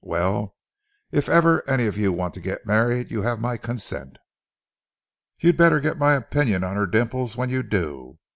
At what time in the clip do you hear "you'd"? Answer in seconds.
5.43-5.57